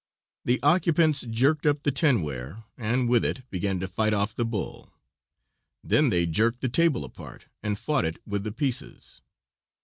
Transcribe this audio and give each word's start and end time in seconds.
The 0.45 0.59
occupants 0.63 1.21
jerked 1.29 1.67
up 1.67 1.83
the 1.83 1.91
tinware, 1.91 2.63
and 2.75 3.07
with 3.07 3.23
it 3.23 3.47
began 3.51 3.79
to 3.81 3.87
fight 3.87 4.15
off 4.15 4.33
the 4.33 4.47
bull. 4.47 4.91
Then 5.83 6.09
they 6.09 6.25
jerked 6.25 6.61
the 6.61 6.69
table 6.69 7.05
apart, 7.05 7.45
and 7.61 7.77
fought 7.77 8.05
it 8.05 8.17
with 8.25 8.43
the 8.43 8.51
pieces. 8.51 9.21